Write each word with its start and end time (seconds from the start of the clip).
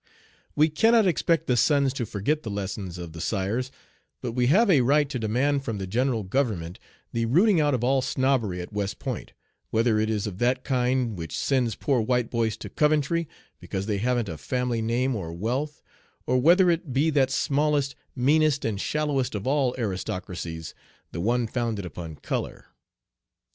We 0.55 0.67
cannot 0.69 1.05
expect 1.05 1.45
the 1.45 1.55
sons 1.55 1.93
to 1.93 2.07
forget 2.07 2.41
the 2.41 2.49
lessons 2.49 2.97
of 2.97 3.13
the 3.13 3.21
sires; 3.21 3.69
but 4.19 4.31
we 4.31 4.47
have 4.47 4.67
a 4.67 4.81
right 4.81 5.07
to 5.07 5.19
demand 5.19 5.63
from 5.63 5.77
the 5.77 5.85
general 5.85 6.23
government 6.23 6.79
the 7.13 7.27
rooting 7.27 7.61
out 7.61 7.75
of 7.75 7.83
all 7.83 8.01
snobbery 8.01 8.61
at 8.61 8.73
West 8.73 8.97
Point, 8.97 9.33
whether 9.69 9.99
it 9.99 10.09
is 10.09 10.25
of 10.25 10.39
that 10.39 10.63
kind 10.63 11.15
which 11.19 11.37
sends 11.37 11.75
poor 11.75 12.01
white 12.01 12.31
boys 12.31 12.57
to 12.57 12.67
Coventry, 12.69 13.27
because 13.59 13.85
they 13.85 13.99
haven't 13.99 14.27
a 14.27 14.39
family 14.39 14.81
name 14.81 15.15
or 15.15 15.31
wealth, 15.33 15.83
or 16.25 16.39
whether 16.41 16.71
it 16.71 16.91
be 16.93 17.11
that 17.11 17.29
smallest, 17.29 17.95
meanest, 18.15 18.65
and 18.65 18.81
shallowest 18.81 19.35
of 19.35 19.45
all 19.45 19.75
aristocracies 19.77 20.73
the 21.11 21.21
one 21.21 21.45
founded 21.45 21.85
upon 21.85 22.15
color. 22.15 22.65